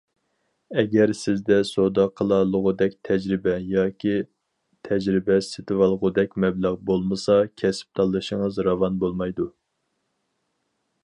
[0.83, 4.15] ئەگەر سىزدە سودا قىلالىغۇدەك تەجرىبە ياكى
[4.89, 9.49] تەجرىبە سېتىۋالغۇدەك مەبلەغ بولمىسا، كەسىپ تاللىشىڭىز راۋان بولمايدۇ.